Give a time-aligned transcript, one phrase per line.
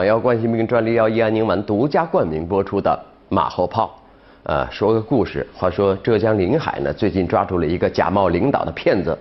[0.00, 2.98] 党药冠心病专利药益安宁丸独家冠名播出的
[3.34, 3.84] 《马后炮》。
[4.44, 5.46] 呃，说个故事。
[5.54, 9.14] 话说浙江临海呢，最近抓住了一个假冒领导的骗子。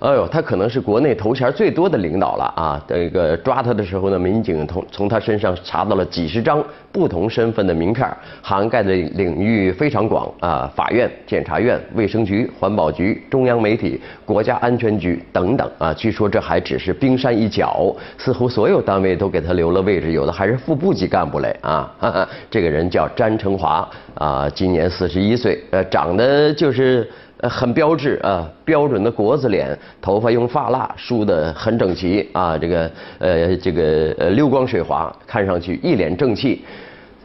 [0.00, 2.82] 哎呦，他可能是国内头衔最多的领导了啊！
[2.88, 8.08] 这个抓他的时候呢，民警从从他身上查到了几十张不同身份的名片，
[8.40, 15.92] 涵盖的领域非常广啊，法院、检察院、卫生局、环保局、中央媒体、国家安全局等等啊。
[15.92, 21.94] 据说这还只是冰山一角，似乎所有单位都给他留了位置，有的还是副部级干部嘞啊！
[21.98, 27.06] 哈哈，这个人叫詹成华啊，今年四十一岁，呃，长得就是。
[27.40, 36.64] 呃，很标致啊，标准的国字脸，头发用发蜡梳得很整齐啊，这个呃，这个呃溜光水滑，看上去一脸正气。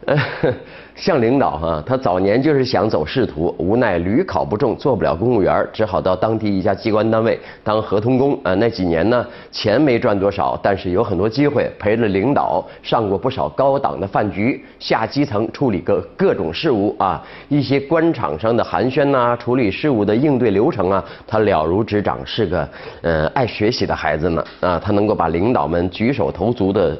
[0.06, 0.16] 呃，
[0.96, 8.32] 像领导哈，他早年就是想走仕途，无奈屡考不中，做不了公务员，只好到当地一家机关单位当合同工。
[8.42, 22.66] 啊，那几年呢，钱没赚多少，但是有很多机会，陪着领导上过不少高档的饭局，下基层处理各各种事务啊，一些官场上的寒暄呐，处理事务的应对流程啊，他了如指掌，是个
[23.02, 24.42] 呃爱学习的孩子呢。
[24.60, 26.96] 啊，他能够把领导们举手投足的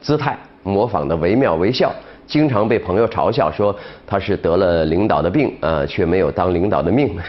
[0.00, 0.38] 姿态。
[0.66, 1.92] 模仿的惟妙惟肖，
[2.26, 3.74] 经常被朋友嘲笑说
[4.06, 7.14] 他是得了领导的病，呃，却没有当领导的命。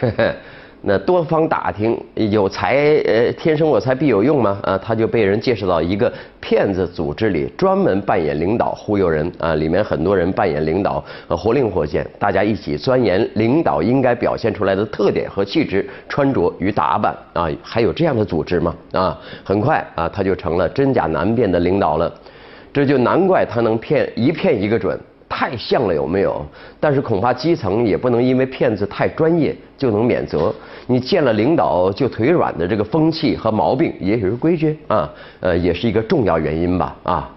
[0.88, 4.60] 那多方打听，有才，呃，天生我材必有用吗？
[4.62, 9.32] 啊，他就被人介绍到一个骗子组织里，专门扮演领导忽悠人。
[9.38, 17.12] 啊，里面很多人扮演领导，活灵活现，大家一起钻研领导应该表现出来的特点和气质、穿着与打扮。
[17.32, 18.72] 啊，还有这样的组织吗？
[18.92, 22.12] 啊，很快啊，他就成了真假难辨的领导了。
[22.76, 26.44] 这就难怪他能骗一骗一个准，太像了有没有？
[26.78, 30.54] 但是恐怕基层也不能因为骗子太专业就能免责。
[30.86, 35.10] 你见了领导就腿软的这个风气和毛病，也许是规矩啊，
[35.40, 37.34] 呃，也是一个重要原因吧啊。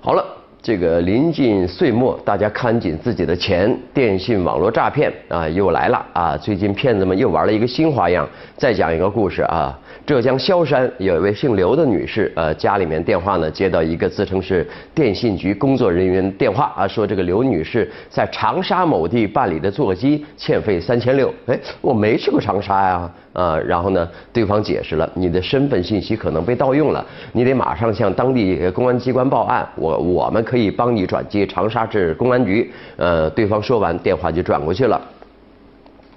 [0.00, 0.33] 好了。
[0.64, 3.70] 这个临近岁末，大家看紧自己的钱。
[3.92, 6.34] 电信网络诈骗啊，又来了啊！
[6.38, 8.26] 最近骗子们又玩了一个新花样。
[8.56, 21.30] 再讲一个故事啊，浙江萧山有一位姓刘的女士，呃，家里面电话呢接到一个自称是电信局工作人员电话啊，说这个刘女士在长沙某地办理的座机欠费三千六。
[21.44, 23.10] 哎，我没去过长沙呀。
[23.34, 32.72] 啊，然后呢，对方解释了，你的身份信息可能被盗用了，你得马上向当地公安机关报案，我我们可可以帮你转接长沙市公安局。
[32.96, 35.00] 呃，对方说完，电话就转过去了。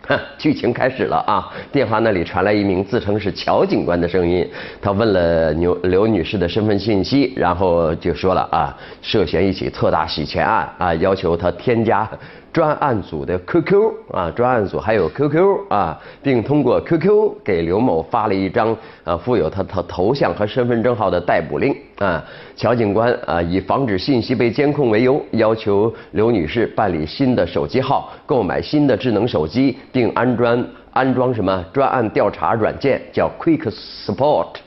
[0.38, 4.48] 剧情开始了啊，电话那里传来一名自称是乔警官的声音，
[4.80, 12.08] 他问了刘刘女士的身份信息，然后就说了啊，涉嫌一起特大洗钱案啊，要求他添加。
[12.54, 22.24] 专案组的 QQ 啊，专案组还有 QQ 啊，并通过 QQ 给刘某发了一张啊附有他他头像和身份证号的逮捕令啊。
[22.56, 33.72] 乔警官啊，以防止信息被监控为由，要求刘女士办理新的手机号，购买新的智能手机，并安装安装什么专案调查软件，叫 Quick
[34.06, 34.67] Support。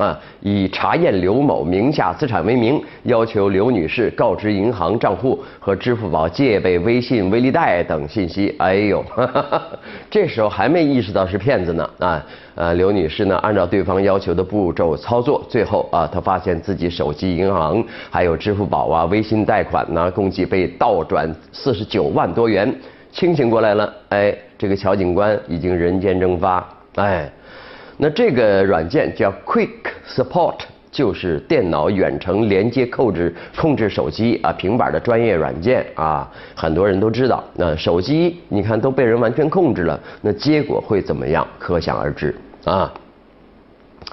[0.00, 8.54] 啊，以查验刘某名下资产为名，要求刘女士告知银行账户和支付宝借呗、微信、微粒贷等信息。
[8.56, 9.04] 哎呦，
[10.10, 11.90] 这时候还没意识到是骗子呢。
[11.98, 12.24] 啊，
[12.54, 22.74] 呃，刘女士呢，按照对方要求的步骤操作，最后啊，她发现自己手机银行还有支付宝啊、微信贷款呢，共计被盗转四十九万多元。
[23.12, 27.30] 清醒过来了，哎，这个乔警官已经人间蒸发，哎。
[28.02, 29.68] 那这个软件叫 Quick
[30.08, 37.44] Support，就是电脑远程连接控制控制手机啊平板的专业软件啊，很多人都知道。
[37.54, 41.46] 那手机你看都被人完全控制了，那结果会怎么样？
[41.58, 42.34] 可想而知
[42.64, 42.90] 啊。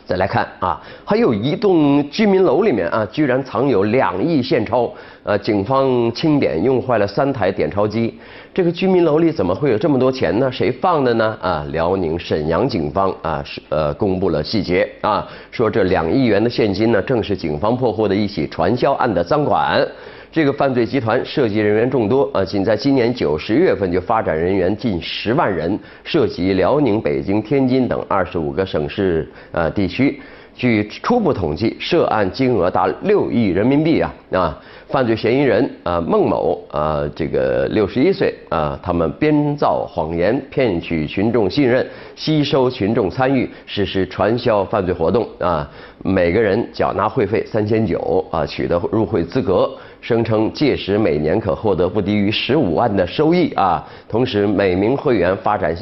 [0.05, 4.93] 再来看啊，还有一栋居民楼里面啊，居然藏有两亿现钞。
[5.23, 8.17] 呃，警方清点用坏了三台点钞机。
[8.53, 10.49] 这个居民楼里怎么会有这么多钱呢？
[10.49, 11.38] 谁放的呢？
[11.41, 19.85] 啊，辽宁沈阳警方啊是呃公布了细节啊，说这两亿元的现金呢，正是警方破获的一起传销案的赃款。
[20.31, 30.21] 这个犯罪集团涉及人员众多啊，仅在今年九十月份就发展人员近十万人，涉及辽宁、北京、天津等二十五个省市呃地区。
[30.57, 34.59] 据初步统计，涉案金额达六亿人民币啊啊！
[34.88, 45.69] 犯罪嫌疑人啊孟某啊，这个六十一岁啊，他们编造谎言骗取群众信任，吸收群众参与，实施传销犯罪活动啊。
[46.04, 49.69] 每个人缴纳会费三千九啊，取得入会资格，
[50.01, 53.88] 声称届时每年可获得不低于十五万的收益啊。
[54.10, 55.75] 同时，每名会员发展。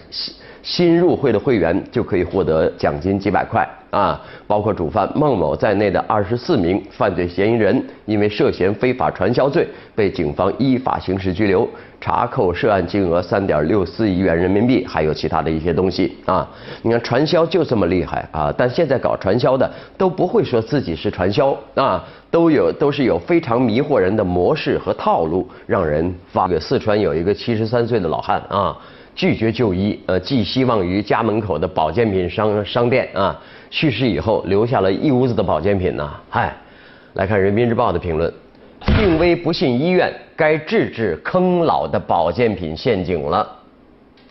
[0.66, 3.64] 新入会的会员就可以获得奖金几百块
[3.96, 4.22] 啊！
[4.46, 11.68] 包括主犯孟某在内的二十四名犯罪嫌疑人，因为涉嫌非法传销罪，被警方依法刑事拘留，
[12.00, 16.48] 查扣涉案金额三点六四亿元人民币，还有其他的一些东西啊！
[16.82, 18.54] 你看传销就这么厉害啊！
[18.58, 26.46] 但现在搞传销的都不会说自己是传销啊，都有都是有非常迷惑人的模式和套路，让人发。
[26.46, 28.78] 个四川有一个七十三岁的老汉啊。
[29.16, 33.40] 拒绝就医，呃，寄希望于家门口的保健品商商店啊。
[33.72, 36.14] 去世以后留下了一屋子的保健品呢。
[36.30, 36.54] 嗨，
[37.14, 38.32] 来看人民日报的评论：
[38.86, 43.50] 病危不信医院，该治治坑老的保健品陷阱了。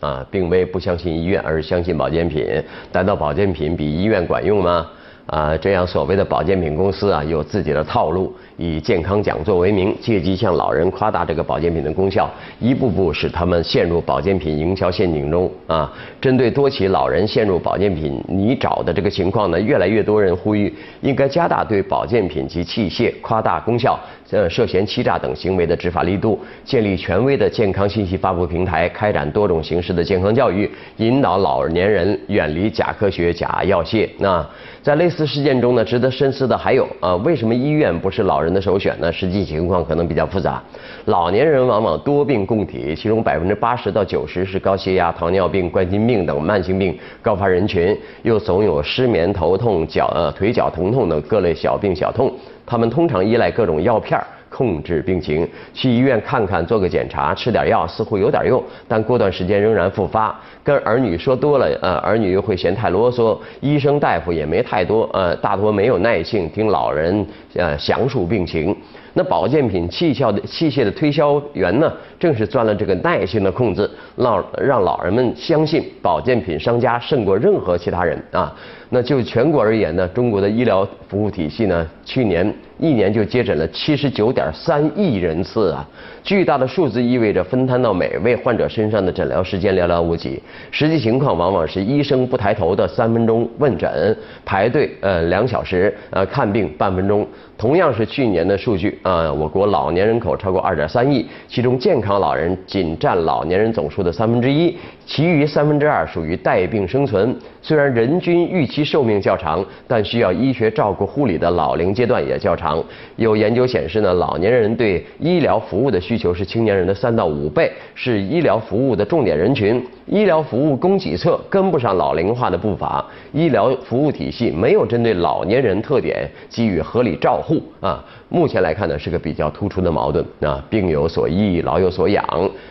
[0.01, 2.47] 啊，病危不相信医院，而相信保健品。
[2.93, 4.87] 难道保健品比医院管用吗？
[5.27, 8.35] 啊，这样所谓的保健品公司啊，有自己的套路。
[8.57, 12.31] 以健康讲座为名，借机向老人夸大这个保健品的功效，
[12.61, 15.93] 一步步使他们陷入保健品营销陷阱中啊！
[16.21, 23.99] 针对多起老人陷入保健品泥沼的这个情况呢，越来越多人呼吁应该加大对保健品及器械夸大功效、
[24.31, 34.09] 呃涉嫌欺诈等行为的执法力度，建立权威的健康信息发布平台，开展多种形式的健康教育，引导老年人远离假科学、假药械。
[34.19, 34.45] 那
[34.83, 38.41] 在类似次事件中呢，值得深思的还有啊，为什么医院不是老？
[38.41, 39.11] 人的首选呢？
[39.11, 40.63] 实际情况可能比较复杂。
[41.07, 52.31] 老年人往往多病共体，其中百分之八十到九十是高血压、糖尿病、冠心病等慢性病高发人群，又总有失眠、头痛、脚呃腿脚疼痛等各类小病小痛。
[52.67, 60.39] 他们通常依赖各种药片儿控制病情，去医院看看、做个检查、吃点药，似乎有点用，但过段时间仍然复发。
[60.63, 63.37] 跟儿女说多了，呃，儿女又会嫌太啰嗦。
[63.61, 68.75] 医生大夫也没太多，呃，大多没有耐性听老人呃详述病情。
[69.17, 78.53] 那保健品器效的器械的推销员呢，正是钻了这个耐性的空子，让让老人们相信保健品商家胜过任何其他人啊。
[78.91, 85.89] 那就全国而言呢，中国的医疗服务体系呢，去年一年就接诊了七十九点三亿人次啊，
[86.23, 90.43] 巨大的数字意味着分摊到每位患者身上的诊疗时间寥寥无几。
[90.71, 97.27] 实际情况往往是医生不抬头的三分钟问诊，排队呃两小时，呃看病半分钟。
[97.57, 107.35] 同样是去年的数据啊，我国老年人口超过二点三亿，其中健康老人仅占老年人总数的三分之一，其余三分之二属于带病生存。
[107.63, 112.83] 虽然人均预期寿命较长，但需要医学照顾护理的老龄阶段也较长。
[113.17, 119.83] 有研究显示呢，老年人对医疗服务的需求是青年人的三到五倍，是医疗服务的重点人群。
[120.07, 123.03] 医疗服务供给侧跟不上老龄化的步伐，
[123.33, 128.05] 医疗服务体系没有针对老年人特点给予合理照护啊。
[128.29, 130.63] 目前来看呢，是个比较突出的矛盾啊。
[130.69, 132.23] 病有所医，老有所养，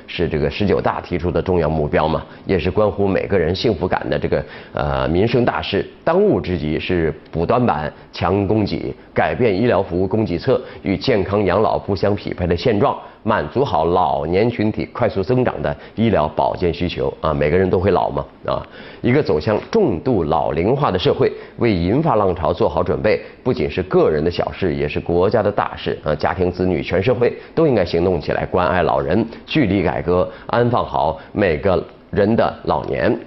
[0.06, 4.44] 是这个十九大提出的重要目标嘛，也是关乎每个人幸福感的这个
[4.74, 5.84] 呃民生大事。
[6.04, 12.98] 当务之急是补短板、强供给，改变医疗服务供给侧与健康养老不相匹配的现状。
[13.26, 18.62] 满足好老年群体快速增长的医疗保健需求啊，每个人都会老嘛啊，
[19.02, 26.14] 一个走向重度老龄化的社会，为银发浪潮做好准备，不仅是个人的小事，也是国家的大事啊！
[26.14, 33.18] 家庭、子女、全社会都应该行动起来，关爱老人，聚力改革，安放好每个人的老年。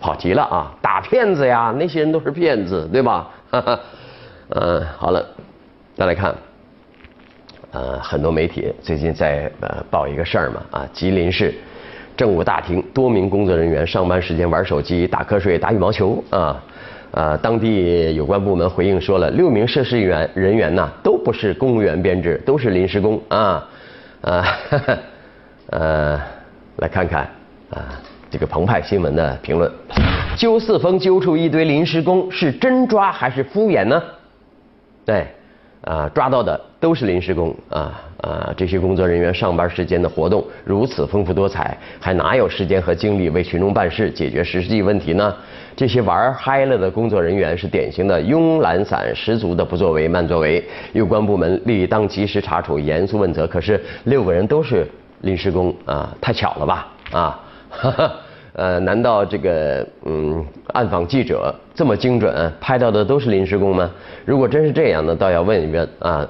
[0.00, 3.30] 跑题了啊，打骗子呀，那些人都是骗子，对吧？
[3.52, 3.78] 哈哈
[4.54, 5.24] 嗯，好了，
[5.96, 6.34] 再来看。
[7.72, 11.52] 呃，很多媒体最近在呃报一个事儿嘛，啊，吉林市
[12.16, 16.62] 政务大厅多名工作人员上班时间玩手机、打瞌睡、打羽毛球啊，
[17.10, 23.68] 啊，当地有关部门回应说了，六名涉事员人员呢都不是公务员编制，都是临时工啊，
[24.20, 24.44] 啊，
[25.70, 26.20] 呃，
[26.78, 27.28] 来看看
[27.70, 29.68] 啊这个澎湃新闻的评论，
[30.36, 34.00] 揪四风揪出一堆临时工，是真抓还是敷衍呢？
[35.04, 35.26] 对。
[35.86, 38.54] 啊，抓到的都是临时工啊啊！
[38.56, 45.36] 这些工作人员上班时间的活动如此丰富多彩，还哪有时间和精力为群众办事、解决实际问题呢？
[45.76, 50.64] 这些玩嗨了的工作人员是典型的慵懒散十足的不作为、慢作为。
[50.94, 53.46] 有关部门理当及时查处、严肃问责。
[53.46, 57.44] 可是六个人都是临时工啊，太巧了吧啊！
[57.68, 58.12] 哈哈。
[58.54, 63.90] 呃，难道这个嗯，暗访记者这么精准，拍到的都是临时工吗？
[64.24, 66.26] 如果真是这样呢，倒要问一问啊，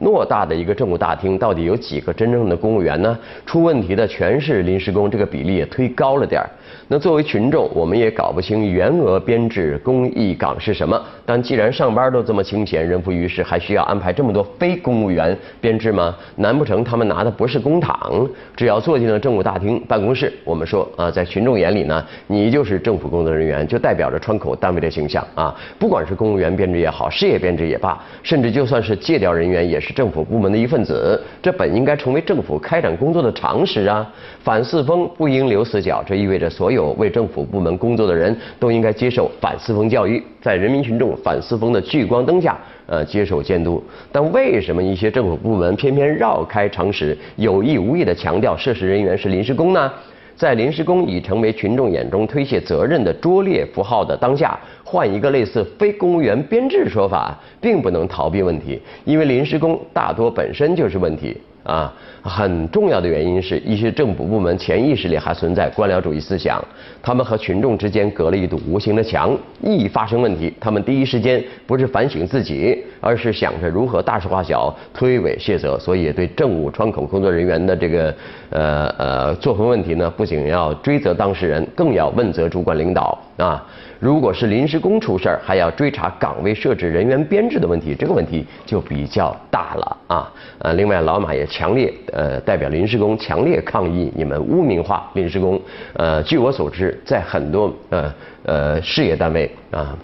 [0.00, 3.18] 偌大的一个政务大厅，到底有几个真正的公务员呢？
[3.44, 6.48] 出问题的全是临时工，这个比例也忒高了点儿。
[6.86, 11.00] 那作为群众，我们也搞不清员额编制公益岗是什么。
[11.26, 16.14] 但既然上班都这么清闲，人浮于事，还需要安排这么多非公务员编制吗？
[16.36, 18.28] 难不成他们拿的不是公帑？
[18.56, 25.54] 只要坐进了政务大厅办公室，我们说啊，在群众眼里呢，你就是政府工作人员，就代表着窗口单位的形象啊。
[25.78, 31.20] 不管是公务员编制也好，事业编制也罢，甚至就算是借调人员，也是政府部门的一份子。
[31.42, 34.08] 这本应该成为政府开展工作的常识啊。
[34.40, 43.82] 反四风不应留死角，这意味着所有为政府部门工作的人都应该接受反四风教育，在人民群众反四风的聚光灯下，呃，接受监督。
[44.10, 49.92] 但为什么一些政府部门偏偏绕开常识，有意无意地强调涉事人员是临时工呢？
[50.38, 61.36] 在临时工已成为群众眼中推卸责任的拙劣符号的当下，换一个类似非公务员编制说法，并不能逃避问题，因为临时工大多本身就是问题。
[61.68, 66.64] 啊，很重要的原因是一些政府部门潜意识里还存在官僚主义思想，
[67.02, 69.36] 他们和群众之间隔了一堵无形的墙。
[69.62, 75.78] 一发生问题，他们第一时间不是反省自己，而是想着如何大事化小、推诿卸责。
[75.78, 78.14] 所以，对政务窗口工作人员的这个
[78.48, 83.64] 呃呃作风问题呢，不仅要追责当事人，更要问责主管领导啊。
[83.98, 90.32] 如果是临时工出事儿，还要追查岗位设置、人员编制的问题，这个问题就比较大了啊。
[90.58, 95.60] 呃，另外，老马也强烈呃代表临时工强烈抗议你们污名化临时工。
[95.94, 98.14] 呃，据我所知，在很多呃
[98.44, 99.96] 呃事业单位啊，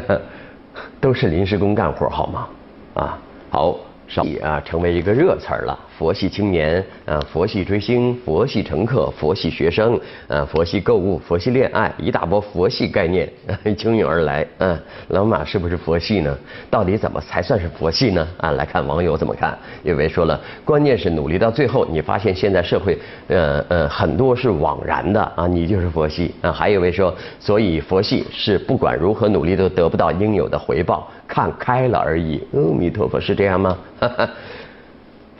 [1.00, 2.48] 都是临时工干活，好吗？
[2.94, 3.18] 啊，
[3.50, 3.78] 好。
[4.10, 5.78] 少啊，成为一个热词儿了。
[5.98, 13.28] 佛系青年，啊，佛系追星，佛系乘客，佛系学生，啊，佛系购物，佛系恋爱，一大波佛系概念
[13.64, 14.46] 汹涌而来。
[14.58, 14.78] 嗯，
[15.08, 16.38] 老马是不是佛系呢？
[16.70, 18.28] 到底怎么才算是佛系呢？
[18.36, 19.58] 啊，来看网友怎么看。
[19.82, 26.52] 有位说了，关键是努力到最后，你发现现在社会，呃呃，很多是枉然的啊，你就是佛系啊。
[26.52, 31.10] 还有位说，所以佛系是不管如何努力都得不到应有的回报。
[31.26, 33.76] 看开了而已，阿弥陀佛，是这样吗？
[34.00, 34.30] 哈 哈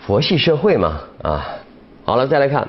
[0.08, 1.46] 佛系社会嘛，啊，
[2.02, 2.66] 好了，再来看，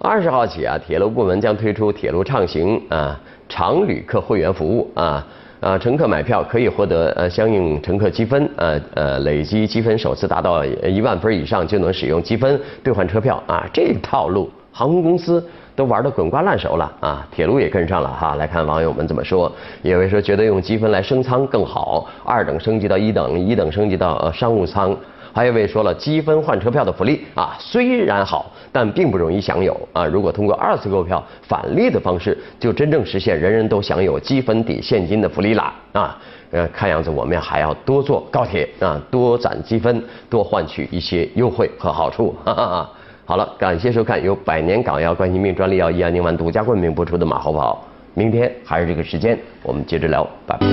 [0.00, 3.16] 二十号起啊，铁路部门将推出铁路畅行啊
[3.48, 5.24] 常旅客会员服务啊
[5.60, 15.40] 啊，乘客买票可以获得呃相应乘客积分，呃呃，累积积分首次达到一万分以上就能使用积分兑换车票啊，这套路航空公司。
[15.76, 17.26] 都玩得滚瓜烂熟了啊！
[17.30, 18.34] 铁路也跟上了哈。
[18.34, 24.94] 来看网友们怎么说，有位说觉得用积分来升舱更好，二等升级到一等，一等升级到商务舱。
[25.32, 30.04] 还有一位说了，积分换车票的福利啊，虽然好，但并不容易享有啊。
[30.04, 36.18] 如果通过二次购票返利的方式，就真正实现人人都享有积分抵现金的福利啦啊！
[36.50, 42.34] 呃，看样子我们还要多坐高铁啊，多攒积分，多换取一些优惠和好处。
[42.44, 42.90] 哈哈哈。
[43.24, 47.80] 好了，感谢收看由百年港药冠心病专利药益安宁丸独家冠名播出的马后炮。
[48.14, 50.66] 明天还是这个时间，我们接着聊，拜拜。